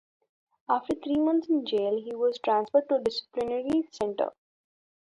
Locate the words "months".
1.19-1.47